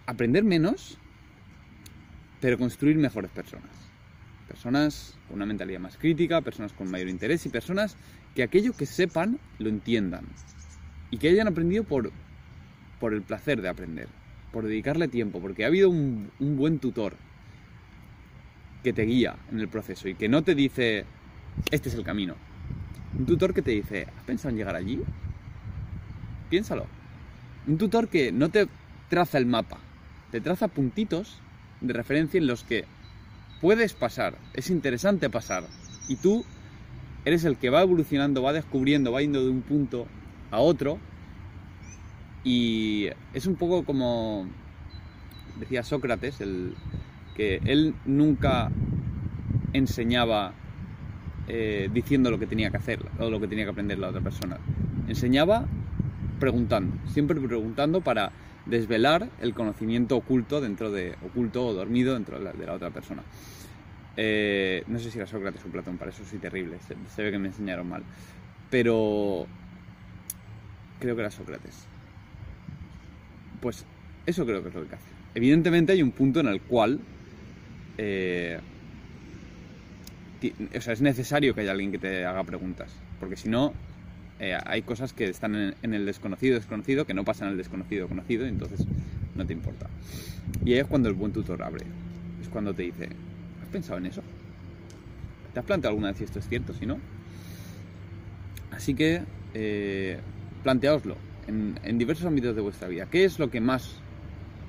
aprender 0.06 0.44
menos, 0.44 0.98
pero 2.40 2.58
construir 2.58 2.96
mejores 2.96 3.30
personas. 3.30 3.70
Personas 4.48 5.14
con 5.28 5.36
una 5.36 5.46
mentalidad 5.46 5.80
más 5.80 5.96
crítica, 5.96 6.40
personas 6.40 6.72
con 6.72 6.90
mayor 6.90 7.08
interés 7.08 7.46
y 7.46 7.48
personas 7.50 7.96
que 8.34 8.42
aquello 8.42 8.72
que 8.72 8.86
sepan 8.86 9.38
lo 9.58 9.68
entiendan 9.68 10.24
y 11.10 11.18
que 11.18 11.28
hayan 11.28 11.48
aprendido 11.48 11.84
por, 11.84 12.10
por 13.00 13.14
el 13.14 13.22
placer 13.22 13.62
de 13.62 13.68
aprender, 13.68 14.08
por 14.52 14.66
dedicarle 14.66 15.08
tiempo, 15.08 15.40
porque 15.40 15.64
ha 15.64 15.68
habido 15.68 15.90
un, 15.90 16.30
buen 16.38 16.78
tutor 16.78 17.14
que 18.84 18.92
te 18.92 19.02
guía 19.02 19.36
en 19.50 19.58
el 19.58 19.68
proceso 19.68 20.08
y 20.08 20.14
que 20.14 20.28
no 20.28 20.42
te 20.42 20.54
dice, 20.54 21.04
este 21.70 21.88
es 21.88 21.94
el 21.94 22.04
camino. 22.04 22.36
Un 23.18 23.26
tutor 23.26 23.52
que 23.52 23.62
te 23.62 23.72
dice, 23.72 24.06
¿has 24.16 24.24
pensado 24.24 24.50
en 24.50 24.56
llegar 24.56 24.76
allí? 24.76 25.00
Piénsalo. 26.48 26.86
Un 27.66 27.78
tutor 27.78 28.08
que 28.08 28.30
no 28.30 28.50
te 28.50 28.68
traza 29.08 29.38
el 29.38 29.46
mapa, 29.46 29.78
te 30.30 30.40
traza 30.40 30.68
puntitos 30.68 31.40
de 31.80 31.92
referencia 31.92 32.38
en 32.38 32.46
los 32.46 32.62
que 32.62 32.84
puedes 33.60 33.94
pasar, 33.94 34.36
es 34.54 34.70
interesante 34.70 35.28
pasar, 35.28 35.64
y 36.08 36.16
tú 36.16 36.44
eres 37.24 37.44
el 37.44 37.56
que 37.56 37.70
va 37.70 37.82
evolucionando, 37.82 38.42
va 38.42 38.52
descubriendo, 38.52 39.12
va 39.12 39.20
yendo 39.20 39.44
de 39.44 39.50
un 39.50 39.62
punto 39.62 40.06
a 40.50 40.60
otro, 40.60 40.98
y 42.44 43.08
es 43.34 43.46
un 43.46 43.56
poco 43.56 43.84
como 43.84 44.46
decía 45.58 45.82
Sócrates, 45.82 46.40
el, 46.40 46.74
que 47.34 47.60
él 47.64 47.94
nunca 48.04 48.70
enseñaba 49.72 50.52
eh, 51.48 51.88
diciendo 51.92 52.30
lo 52.30 52.38
que 52.38 52.46
tenía 52.46 52.70
que 52.70 52.78
hacer 52.78 53.04
o 53.18 53.30
lo 53.30 53.40
que 53.40 53.48
tenía 53.48 53.64
que 53.64 53.70
aprender 53.70 53.98
la 53.98 54.08
otra 54.08 54.20
persona. 54.20 54.58
Enseñaba 55.08 55.66
preguntando, 56.38 56.96
siempre 57.08 57.38
preguntando 57.40 58.00
para 58.00 58.32
desvelar 58.66 59.28
el 59.40 59.54
conocimiento 59.54 60.16
oculto 60.16 60.60
dentro 60.60 60.90
de 60.90 61.16
oculto 61.24 61.66
o 61.66 61.74
dormido 61.74 62.14
dentro 62.14 62.38
de 62.38 62.66
la, 62.66 62.72
otra 62.72 62.90
persona. 62.90 63.22
Eh, 64.16 64.82
no 64.86 64.98
sé 64.98 65.10
si 65.10 65.18
era 65.18 65.26
Sócrates 65.26 65.64
o 65.64 65.68
Platón, 65.68 65.98
para 65.98 66.10
eso 66.10 66.24
soy 66.24 66.38
terrible, 66.38 66.78
se, 66.80 67.22
ve 67.22 67.30
que 67.30 67.38
me 67.38 67.48
enseñaron 67.48 67.88
mal. 67.88 68.02
Pero 68.70 69.46
creo 70.98 71.14
que 71.14 71.20
era 71.20 71.30
Sócrates. 71.30 71.89
Pues 73.60 73.84
eso 74.26 74.46
creo 74.46 74.62
que 74.62 74.68
es 74.68 74.74
lo 74.74 74.88
que 74.88 74.94
hace. 74.94 75.10
Evidentemente 75.34 75.92
hay 75.92 76.02
un 76.02 76.10
punto 76.10 76.40
en 76.40 76.48
el 76.48 76.60
cual 76.60 76.98
eh, 77.98 78.58
o 80.74 80.80
sea, 80.80 80.94
es 80.94 81.02
necesario 81.02 81.54
que 81.54 81.60
haya 81.62 81.72
alguien 81.72 81.92
que 81.92 81.98
te 81.98 82.24
haga 82.24 82.44
preguntas, 82.44 82.90
porque 83.18 83.36
si 83.36 83.48
no, 83.48 83.74
eh, 84.38 84.56
hay 84.64 84.82
cosas 84.82 85.12
que 85.12 85.28
están 85.28 85.74
en, 85.82 85.94
el 85.94 86.06
desconocido 86.06 86.54
desconocido 86.54 87.04
que 87.04 87.12
no 87.12 87.24
pasan 87.24 87.48
al 87.48 87.56
desconocido 87.56 88.08
conocido, 88.08 88.46
y 88.46 88.48
entonces 88.48 88.86
no 89.36 89.46
te 89.46 89.52
importa. 89.52 89.88
Y 90.64 90.72
ahí 90.72 90.78
es 90.78 90.86
cuando 90.86 91.08
el 91.08 91.14
buen 91.14 91.32
tutor 91.32 91.62
abre, 91.62 91.84
es 92.40 92.48
cuando 92.48 92.72
te 92.72 92.84
dice, 92.84 93.08
¿has 93.62 93.68
pensado 93.68 93.98
en 93.98 94.06
eso? 94.06 94.22
¿Te 95.52 95.60
has 95.60 95.66
planteado 95.66 95.90
alguna 95.90 96.08
vez 96.08 96.18
si 96.18 96.24
esto 96.24 96.38
es 96.38 96.48
cierto? 96.48 96.72
Si 96.72 96.86
no. 96.86 96.98
Así 98.70 98.94
que, 98.94 99.22
eh, 99.52 100.18
planteaoslo 100.62 101.29
en, 101.46 101.98
diversos 101.98 102.26
ámbitos 102.26 102.54
de 102.54 102.62
vuestra 102.62 102.88
vida. 102.88 103.06
¿Qué 103.10 103.24
es 103.24 103.38
lo 103.38 103.50
que 103.50 103.60
más 103.60 103.96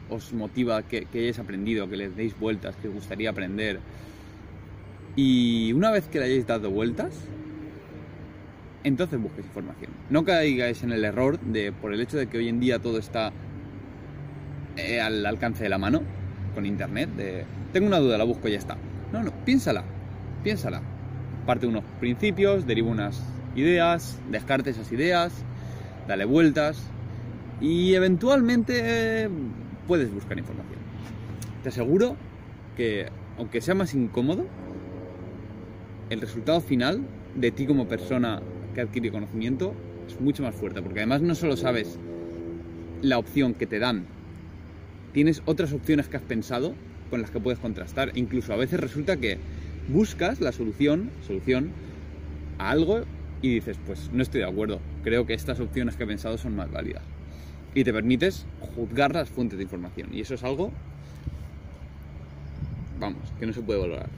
os 0.09 0.33
motiva 0.33 0.83
que, 0.83 1.05
que 1.05 1.19
hayáis 1.19 1.39
aprendido, 1.39 1.89
que 1.89 1.97
les 1.97 2.15
deis 2.15 2.37
vueltas, 2.37 2.75
que 2.77 2.87
os 2.87 2.93
gustaría 2.93 3.29
aprender? 3.29 3.79
Y 5.15 5.73
una 5.73 5.91
vez 5.91 6.07
que 6.07 6.19
le 6.19 6.25
hayáis 6.25 6.47
dado 6.47 6.71
vueltas, 6.71 7.13
entonces 8.83 9.19
busquéis 9.21 9.47
información. 9.47 9.91
No 10.09 10.23
caigáis 10.23 10.83
en 10.83 10.91
el 10.91 11.05
error 11.05 11.39
de, 11.39 11.71
por 11.71 11.93
el 11.93 12.01
hecho 12.01 12.17
de 12.17 12.27
que 12.27 12.37
hoy 12.37 12.47
en 12.47 12.59
día 12.59 12.79
todo 12.79 12.97
está 12.97 13.31
eh, 14.77 15.01
al 15.01 15.25
alcance 15.25 15.63
de 15.63 15.69
la 15.69 15.77
mano, 15.77 16.01
con 16.55 16.65
internet, 16.65 17.09
de, 17.15 17.45
tengo 17.73 17.87
una 17.87 17.99
duda, 17.99 18.17
la 18.17 18.23
busco 18.23 18.47
y 18.47 18.51
ya 18.51 18.57
está. 18.57 18.77
No, 19.11 19.23
no, 19.23 19.31
piénsala, 19.45 19.83
piénsala. 20.43 20.81
Parte 21.45 21.67
unos 21.67 21.83
principios, 21.99 22.65
deriva 22.65 22.89
unas 22.89 23.21
ideas, 23.55 24.19
descarte 24.29 24.69
esas 24.69 24.91
ideas, 24.91 25.33
dale 26.07 26.25
vueltas 26.25 26.83
y 27.59 27.93
eventualmente 27.93 29.29
puedes 29.87 30.13
buscar 30.13 30.37
información. 30.37 30.79
Te 31.63 31.69
aseguro 31.69 32.15
que, 32.75 33.07
aunque 33.37 33.61
sea 33.61 33.75
más 33.75 33.93
incómodo, 33.93 34.45
el 36.09 36.21
resultado 36.21 36.59
final 36.61 37.01
de 37.35 37.51
ti 37.51 37.65
como 37.65 37.87
persona 37.87 38.41
que 38.73 38.81
adquiere 38.81 39.11
conocimiento 39.11 39.73
es 40.07 40.19
mucho 40.19 40.43
más 40.43 40.55
fuerte, 40.55 40.81
porque 40.81 40.99
además 40.99 41.21
no 41.21 41.35
solo 41.35 41.55
sabes 41.55 41.97
la 43.01 43.17
opción 43.17 43.53
que 43.53 43.67
te 43.67 43.79
dan, 43.79 44.05
tienes 45.13 45.41
otras 45.45 45.73
opciones 45.73 46.07
que 46.07 46.17
has 46.17 46.23
pensado 46.23 46.73
con 47.09 47.21
las 47.21 47.29
que 47.29 47.39
puedes 47.39 47.59
contrastar. 47.59 48.11
Incluso 48.15 48.53
a 48.53 48.57
veces 48.57 48.79
resulta 48.79 49.17
que 49.17 49.37
buscas 49.89 50.41
la 50.41 50.51
solución, 50.51 51.11
solución 51.25 51.69
a 52.57 52.71
algo 52.71 53.01
y 53.41 53.55
dices, 53.55 53.77
pues 53.85 54.09
no 54.11 54.21
estoy 54.21 54.41
de 54.41 54.47
acuerdo, 54.47 54.79
creo 55.03 55.25
que 55.25 55.33
estas 55.33 55.59
opciones 55.59 55.95
que 55.95 56.03
he 56.03 56.07
pensado 56.07 56.37
son 56.37 56.55
más 56.55 56.71
válidas. 56.71 57.03
Y 57.73 57.83
te 57.83 57.93
permites 57.93 58.45
juzgar 58.75 59.13
las 59.13 59.29
fuentes 59.29 59.57
de 59.57 59.63
información. 59.63 60.09
Y 60.13 60.21
eso 60.21 60.35
es 60.35 60.43
algo, 60.43 60.71
vamos, 62.99 63.21
que 63.39 63.45
no 63.45 63.53
se 63.53 63.61
puede 63.61 63.79
valorar. 63.79 64.09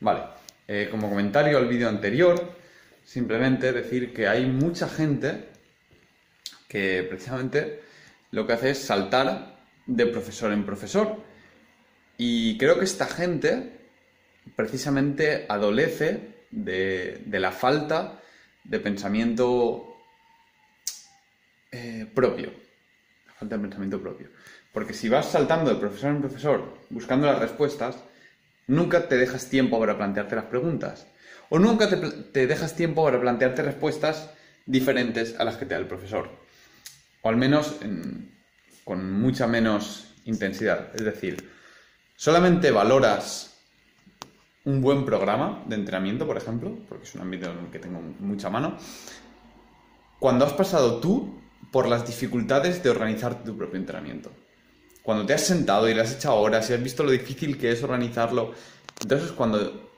Vale, 0.00 0.20
eh, 0.68 0.88
como 0.90 1.08
comentario 1.08 1.58
al 1.58 1.66
vídeo 1.66 1.88
anterior, 1.88 2.54
simplemente 3.04 3.72
decir 3.72 4.12
que 4.12 4.28
hay 4.28 4.46
mucha 4.46 4.88
gente 4.88 5.48
que 6.68 7.04
precisamente 7.08 7.80
lo 8.30 8.46
que 8.46 8.52
hace 8.52 8.70
es 8.70 8.78
saltar 8.78 9.58
de 9.86 10.06
profesor 10.06 10.52
en 10.52 10.64
profesor. 10.64 11.22
Y 12.16 12.58
creo 12.58 12.78
que 12.78 12.84
esta 12.84 13.06
gente 13.06 13.87
precisamente 14.56 15.46
adolece 15.48 16.38
de, 16.50 17.22
la 17.30 17.52
falta 17.52 18.20
de 18.64 18.80
pensamiento 18.80 19.96
eh, 21.70 22.06
propio. 22.14 22.52
falta 23.38 23.56
de 23.56 23.62
pensamiento 23.62 24.00
propio. 24.00 24.28
Porque 24.72 24.94
si 24.94 25.08
vas 25.08 25.30
saltando 25.30 25.70
de 25.70 25.80
profesor 25.80 26.10
en 26.10 26.20
profesor 26.20 26.78
buscando 26.90 27.26
las 27.26 27.38
respuestas, 27.38 27.96
nunca 28.66 29.08
te 29.08 29.16
dejas 29.16 29.48
tiempo 29.48 29.78
para 29.80 29.96
plantearte 29.96 30.36
las 30.36 30.44
preguntas. 30.44 31.06
O 31.48 31.58
nunca 31.58 31.88
te, 31.88 32.46
dejas 32.46 32.76
tiempo 32.76 33.04
para 33.04 33.20
plantearte 33.20 33.62
respuestas 33.62 34.30
diferentes 34.66 35.38
a 35.40 35.44
las 35.44 35.56
que 35.56 35.64
te 35.64 35.74
da 35.74 35.80
el 35.80 35.86
profesor. 35.86 36.30
O 37.22 37.28
al 37.28 37.36
menos 37.36 37.76
con 38.84 39.12
mucha 39.12 39.46
menos 39.46 40.14
intensidad. 40.24 40.90
Es 40.94 41.04
decir, 41.04 41.50
solamente 42.16 42.70
valoras 42.70 43.47
un 44.68 44.82
buen 44.82 45.06
programa 45.06 45.64
de 45.66 45.76
entrenamiento, 45.76 46.26
por 46.26 46.36
ejemplo, 46.36 46.76
porque 46.90 47.04
es 47.04 47.14
un 47.14 47.22
ámbito 47.22 47.50
en 47.50 47.58
el 47.58 47.70
que 47.70 47.78
tengo 47.78 48.02
mucha 48.20 48.50
mano, 48.50 48.76
cuando 50.18 50.44
has 50.44 50.52
pasado 50.52 51.00
tú 51.00 51.40
por 51.72 51.88
las 51.88 52.06
dificultades 52.06 52.82
de 52.82 52.90
organizar 52.90 53.42
tu 53.42 53.56
propio 53.56 53.78
entrenamiento. 53.80 54.30
Cuando 55.02 55.24
te 55.24 55.32
has 55.32 55.40
sentado 55.40 55.88
y 55.88 55.94
le 55.94 56.02
has 56.02 56.14
echado 56.14 56.36
horas 56.36 56.68
y 56.68 56.74
has 56.74 56.82
visto 56.82 57.02
lo 57.02 57.10
difícil 57.10 57.56
que 57.56 57.72
es 57.72 57.82
organizarlo, 57.82 58.52
entonces 59.00 59.32
cuando 59.32 59.90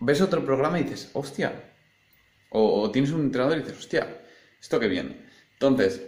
ves 0.00 0.22
otro 0.22 0.42
programa 0.42 0.80
y 0.80 0.84
dices, 0.84 1.10
hostia, 1.12 1.74
o, 2.48 2.90
tienes 2.90 3.10
un 3.10 3.20
entrenador 3.20 3.58
y 3.58 3.60
dices, 3.60 3.78
hostia, 3.78 4.22
esto 4.58 4.80
qué 4.80 4.88
bien. 4.88 5.26
Entonces, 5.52 6.00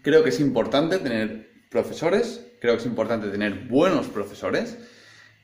creo 0.00 0.22
que 0.22 0.28
es 0.28 0.38
importante 0.38 0.98
tener 0.98 1.50
profesores, 1.70 2.46
creo 2.60 2.74
que 2.74 2.82
es 2.82 2.86
importante 2.86 3.30
tener 3.30 3.66
buenos 3.66 4.06
profesores, 4.06 4.78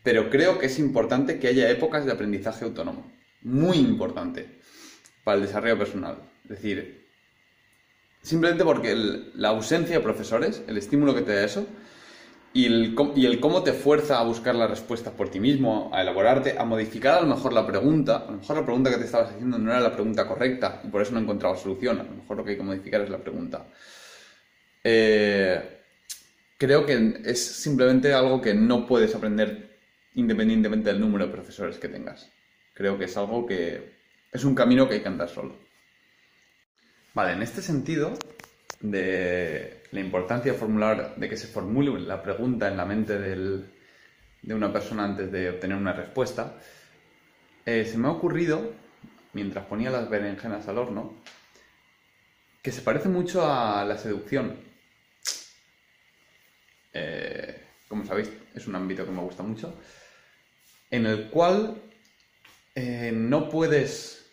pero 0.03 0.31
creo 0.31 0.59
que 0.59 0.67
es 0.67 0.79
importante 0.79 1.39
que 1.39 1.49
haya 1.49 1.71
épocas 1.71 2.05
de 2.05 2.13
aprendizaje 2.13 2.65
autónomo. 2.65 3.11
Muy 3.43 3.79
importante 3.79 4.47
para 5.25 5.37
el 5.37 5.47
desarrollo 5.47 5.79
personal. 5.79 6.19
Es 6.45 6.51
decir, 6.51 7.07
simplemente 8.23 8.65
porque 8.65 8.95
la 9.35 9.49
ausencia 9.49 9.97
de 9.97 10.03
profesores, 10.03 10.63
el 10.67 10.77
estímulo 10.77 11.15
que 11.15 11.23
te 11.23 11.35
da 11.35 11.45
eso, 11.45 11.67
y 12.55 12.67
el, 12.67 13.41
cómo 13.41 13.63
te 13.63 13.73
fuerza 13.73 14.19
a 14.19 14.25
buscar 14.25 14.55
las 14.55 14.69
respuestas 14.69 15.15
por 15.15 15.31
ti 15.31 15.41
mismo, 15.41 15.91
a 15.93 16.03
elaborarte, 16.03 16.59
a 16.59 16.65
modificar 16.65 17.19
a 17.19 17.21
lo 17.23 17.35
mejor 17.35 17.55
la 17.55 17.67
pregunta. 17.67 18.17
A 18.29 18.31
lo 18.31 18.39
mejor 18.39 18.57
la 18.57 18.65
pregunta 18.65 18.91
que 18.91 18.99
te 18.99 19.05
estabas 19.05 19.31
haciendo 19.31 19.59
no 19.59 19.71
era 19.71 19.81
la 19.81 19.93
pregunta 19.93 20.29
correcta 20.29 20.83
y 20.85 20.89
por 20.89 21.01
eso 21.01 21.13
no 21.13 21.21
encontraba 21.21 21.57
solución. 21.57 22.01
A 22.01 22.03
lo 22.03 22.11
mejor 22.11 22.37
lo 22.37 22.45
que 22.45 22.51
hay 22.51 22.57
que 22.59 22.63
modificar 22.63 23.01
es 23.01 23.09
la 23.09 23.19
pregunta. 23.19 23.67
Eh, 24.85 25.81
creo 26.59 26.85
que 26.85 27.23
es 27.25 27.43
simplemente 27.43 28.13
algo 28.13 28.43
que 28.43 28.53
no 28.53 28.87
puedes 28.87 29.15
aprender 29.15 29.72
independientemente 30.15 30.91
del 30.91 31.01
número 31.01 31.27
de 31.27 31.33
profesores 31.33 31.79
que 31.79 31.89
tengas. 31.89 32.31
Creo 32.75 32.99
que 32.99 33.05
es 33.05 33.17
algo 33.17 33.47
que 33.47 33.97
es 34.33 34.45
un 34.45 34.55
camino 34.55 34.89
que 34.89 34.95
hay 34.95 35.01
que 35.03 35.09
andar 35.09 35.29
solo. 35.29 35.57
Vale, 37.15 37.33
en 37.33 37.43
este 37.43 37.61
sentido, 37.61 38.15
de 38.81 39.83
la 39.91 40.01
importancia 40.01 40.53
de 40.53 40.59
formular, 40.59 41.15
de 41.17 41.29
que 41.29 41.37
se 41.37 41.47
formule 41.47 42.01
la 42.01 42.23
pregunta 42.23 42.69
en 42.69 42.77
la 42.77 42.87
mente 42.87 43.19
de 43.19 44.55
una 44.55 44.73
persona 44.73 45.05
antes 45.05 45.31
de 45.31 45.51
obtener 45.51 45.77
una 45.77 45.93
respuesta, 45.93 46.59
eh, 47.65 47.85
se 47.85 47.99
me 47.99 48.09
ha 48.09 48.11
ocurrido, 48.11 48.73
mientras 49.35 49.67
ponía 49.67 49.91
las 49.91 50.09
berenjenas 50.11 50.67
al 50.69 50.79
horno, 50.79 51.15
que 52.63 52.73
se 52.73 52.83
parece 52.83 53.09
mucho 53.09 53.47
a 53.47 53.85
la 53.85 53.99
seducción. 53.99 54.57
Eh, 56.93 57.63
como 57.89 58.05
sabéis, 58.05 58.31
es 58.55 58.67
un 58.67 58.77
ámbito 58.77 59.05
que 59.05 59.13
me 59.13 59.23
gusta 59.23 59.43
mucho, 59.43 59.79
en 60.91 61.07
el 61.07 61.31
cual 61.31 61.83
eh, 62.75 63.11
no 63.15 63.49
puedes 63.49 64.31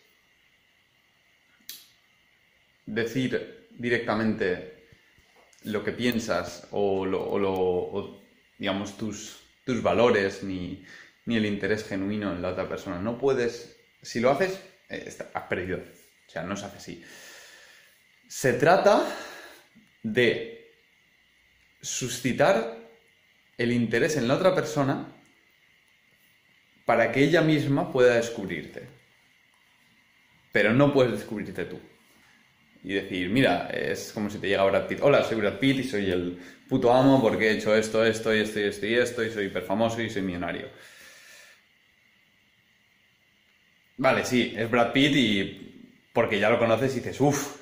decir 2.86 3.68
directamente 3.70 4.88
lo 5.64 5.84
que 5.84 5.92
piensas 5.92 6.66
o, 6.70 7.04
lo, 7.06 8.20
digamos, 8.58 8.96
tus, 8.96 9.40
tus 9.64 9.82
valores 9.82 10.42
ni, 10.42 10.84
el 11.26 11.46
interés 11.46 11.86
genuino 11.86 12.32
en 12.32 12.42
la 12.42 12.50
otra 12.50 12.68
persona. 12.68 12.98
No 12.98 13.16
puedes, 13.16 13.76
si 14.02 14.20
lo 14.20 14.30
haces, 14.30 14.60
eh, 14.88 15.12
has 15.32 15.44
perdido. 15.44 15.78
O 15.78 16.30
sea, 16.30 16.42
no 16.42 16.56
se 16.56 16.66
hace 16.66 16.76
así. 16.76 17.04
Se 18.26 18.54
trata 18.54 19.06
de 20.02 20.72
suscitar 21.80 22.79
el 23.62 23.72
interés 23.72 24.16
en 24.16 24.26
la 24.26 24.34
otra 24.36 24.54
persona 24.54 25.06
para 26.86 27.12
que 27.12 27.22
ella 27.22 27.42
misma 27.42 27.92
pueda 27.92 28.14
descubrirte. 28.16 28.88
Pero 30.52 30.72
no 30.72 30.92
puedes 30.92 31.12
descubrirte 31.12 31.64
tú. 31.66 31.78
y 32.82 32.94
decir, 32.94 33.28
mira, 33.28 33.68
es 33.68 34.12
como 34.12 34.30
si 34.30 34.38
te 34.38 34.48
llega 34.48 34.64
Brad 34.64 34.86
Pitt, 34.86 35.00
hola, 35.02 35.22
soy 35.24 35.36
Brad 35.36 35.58
Pitt 35.58 35.80
y 35.80 35.84
soy 35.84 36.10
el 36.10 36.38
puto 36.68 36.92
amo 36.92 37.20
porque 37.20 37.48
he 37.48 37.52
hecho 37.52 37.74
esto, 37.76 38.04
esto, 38.04 38.34
y 38.34 38.40
esto, 38.40 38.60
y 38.60 38.64
esto, 38.64 38.86
y 38.86 38.94
esto, 38.94 39.24
y 39.24 39.30
soy 39.30 39.46
hiper 39.46 39.62
famoso 39.64 40.00
y 40.00 40.08
soy 40.10 40.22
millonario. 40.22 40.68
Vale, 43.98 44.24
sí, 44.24 44.54
es 44.56 44.70
Brad 44.70 44.92
Pitt 44.92 45.12
y 45.14 46.06
porque 46.12 46.38
ya 46.40 46.50
lo 46.50 46.58
conoces 46.58 46.92
y 46.94 47.00
dices, 47.00 47.20
uff, 47.20 47.56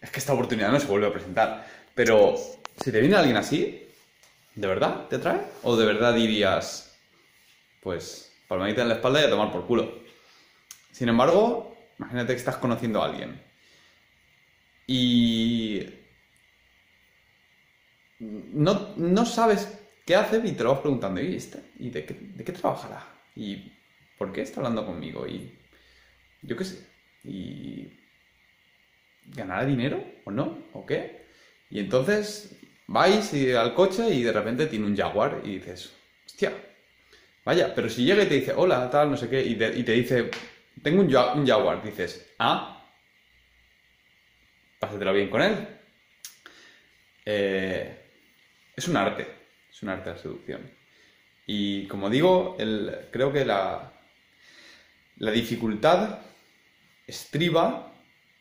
es 0.00 0.10
que 0.10 0.18
esta 0.20 0.34
oportunidad 0.34 0.70
no 0.70 0.78
se 0.78 0.86
vuelve 0.86 1.06
a 1.06 1.12
presentar. 1.12 1.66
Pero 1.94 2.34
si 2.82 2.92
te 2.92 3.00
viene 3.00 3.16
alguien 3.16 3.36
así, 3.36 3.83
¿de 4.54 4.66
verdad 4.66 5.08
te 5.08 5.16
atrae? 5.16 5.40
¿O 5.62 5.76
de 5.76 5.86
verdad 5.86 6.14
dirías, 6.14 6.98
pues, 7.80 8.32
palmadita 8.48 8.82
en 8.82 8.88
la 8.88 8.94
espalda 8.94 9.20
y 9.20 9.24
a 9.24 9.30
tomar 9.30 9.52
por 9.52 9.66
culo? 9.66 10.02
Sin 10.92 11.08
embargo, 11.08 11.76
imagínate 11.98 12.32
que 12.32 12.38
estás 12.38 12.56
conociendo 12.56 13.02
a 13.02 13.06
alguien 13.06 13.40
y 14.86 15.86
no, 18.18 19.26
sabes 19.26 19.80
qué 20.06 20.14
hace 20.14 20.38
y 20.44 20.52
te 20.52 20.62
lo 20.62 20.72
vas 20.72 20.80
preguntando, 20.80 21.20
¿y, 21.20 21.36
este? 21.36 21.62
¿Y 21.78 21.90
de, 21.90 22.04
qué, 22.04 22.14
de 22.14 22.44
qué 22.44 22.52
trabajará? 22.52 23.06
¿Y 23.34 23.72
por 24.18 24.32
qué 24.32 24.42
está 24.42 24.60
hablando 24.60 24.86
conmigo? 24.86 25.26
Y 25.26 25.58
yo 26.42 26.56
qué 26.56 26.64
sé. 26.64 26.86
¿Y 27.24 27.88
ganará 29.26 29.64
dinero 29.64 30.04
o 30.24 30.30
no? 30.30 30.58
¿O 30.74 30.84
qué? 30.84 31.26
Y 31.70 31.80
entonces 31.80 32.56
vais 32.86 33.32
al 33.56 33.74
coche 33.74 34.10
y 34.10 34.22
de 34.22 34.32
repente 34.32 34.66
tiene 34.66 34.86
un 34.86 34.96
Jaguar 34.96 35.40
y 35.44 35.58
dices, 35.58 35.92
hostia, 36.26 36.52
vaya, 37.44 37.74
pero 37.74 37.88
si 37.88 38.04
llega 38.04 38.22
y 38.22 38.26
te 38.26 38.34
dice, 38.34 38.52
hola, 38.56 38.90
tal, 38.90 39.10
no 39.10 39.16
sé 39.16 39.28
qué, 39.28 39.42
y, 39.42 39.56
te 39.56 39.92
dice, 39.92 40.30
tengo 40.82 41.00
un, 41.02 41.46
Jaguar, 41.46 41.82
dices, 41.82 42.34
ah, 42.38 42.86
pásatelo 44.78 45.12
bien 45.12 45.30
con 45.30 45.42
él. 45.42 45.68
Eh, 47.24 48.00
es 48.76 48.88
un 48.88 48.96
arte, 48.96 49.26
es 49.70 49.82
un 49.82 49.88
arte 49.88 50.10
la 50.10 50.18
seducción. 50.18 50.70
Y 51.46 51.86
como 51.86 52.10
digo, 52.10 52.56
creo 53.10 53.32
que 53.32 53.44
la, 53.44 53.92
la 55.18 55.30
dificultad 55.30 56.18
estriba 57.06 57.93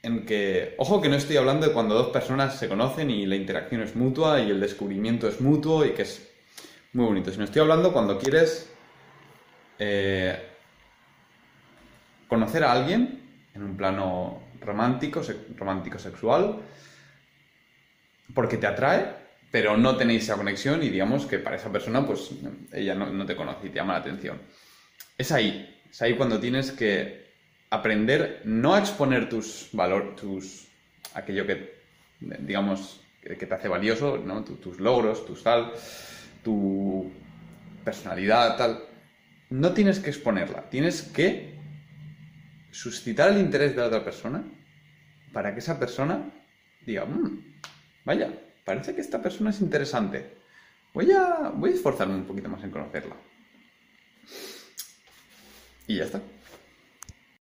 en 0.04 0.26
que, 0.26 0.76
ojo 0.78 1.02
que 1.02 1.08
no 1.08 1.16
estoy 1.16 1.38
hablando 1.38 1.66
de 1.66 1.74
cuando 1.74 1.96
dos 1.96 2.10
personas 2.10 2.60
se 2.60 2.68
conocen 2.68 3.10
y 3.10 3.26
la 3.26 3.38
interacción 3.38 3.82
es 3.82 3.96
mutua 3.96 4.42
y 4.42 4.52
el 4.52 4.60
descubrimiento 4.60 5.30
es 5.30 5.40
mutuo 5.40 5.86
y 5.86 5.92
que 5.92 6.02
es 6.02 6.30
muy 6.92 7.06
bonito, 7.06 7.32
sino 7.32 7.46
estoy 7.46 7.62
hablando 7.62 7.94
cuando 7.94 8.20
quieres 8.20 8.70
eh, 9.80 10.38
conocer 12.28 12.66
a 12.66 12.74
alguien 12.74 13.22
en 13.56 13.64
un 13.64 13.78
plano 13.78 14.44
romántico, 14.60 15.22
romántico 15.56 15.98
sexual, 15.98 16.62
porque 18.34 18.58
te 18.58 18.68
atrae, 18.68 19.06
pero 19.52 19.78
no 19.78 19.96
tenéis 19.96 20.24
esa 20.24 20.36
conexión 20.36 20.84
y 20.84 20.90
digamos 20.90 21.26
que 21.26 21.40
para 21.40 21.56
esa 21.56 21.72
persona, 21.72 22.06
pues 22.06 22.32
ella 22.74 22.94
no, 22.94 23.26
te 23.26 23.36
conoce 23.36 23.68
y 23.68 23.70
te 23.70 23.76
llama 23.76 23.94
la 23.94 24.00
atención. 24.00 24.42
Es 25.18 25.32
ahí, 25.32 25.80
es 25.90 26.02
ahí 26.02 26.16
cuando 26.16 26.40
tienes 26.40 26.72
que 26.72 27.33
aprender 27.74 28.42
no 28.46 28.76
a 28.76 28.80
exponer 28.80 29.28
tus 29.28 29.70
valores, 29.74 30.16
tus, 30.16 30.68
aquello 31.16 31.48
que, 31.48 31.74
digamos, 32.20 33.02
que, 33.22 33.36
te 33.36 33.54
hace 33.54 33.68
valioso, 33.68 34.18
¿no? 34.18 34.44
tus 34.44 34.80
logros, 34.80 35.26
tus 35.26 35.42
tal, 35.42 35.74
tu 36.44 37.12
personalidad, 37.84 38.58
tal. 38.58 38.84
No 39.50 39.74
tienes 39.74 40.00
que 40.00 40.12
exponerla, 40.12 40.70
tienes 40.70 41.02
que 41.02 41.60
suscitar 42.70 43.32
el 43.32 43.40
interés 43.40 43.72
de 43.72 43.82
la 43.82 43.88
otra 43.88 44.04
persona 44.04 44.44
para 45.32 45.54
que 45.54 45.60
esa 45.60 45.80
persona 45.80 46.32
diga, 46.86 47.06
mm, 47.06 47.56
vaya, 48.06 48.32
parece 48.64 48.94
que 48.94 49.02
esta 49.02 49.20
persona 49.20 49.50
es 49.50 49.62
interesante. 49.62 50.38
Voy 50.94 51.12
a, 51.12 51.52
voy 51.56 51.72
a 51.72 51.74
esforzarme 51.74 52.14
un 52.14 52.26
poquito 52.26 52.50
más 52.50 52.64
en 52.64 52.70
conocerla. 52.70 53.16
Y 55.88 55.98
ya 55.98 56.04
está. 56.04 56.22